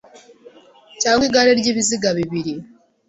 [1.01, 2.53] Cyangwa igare ryibiziga bibiri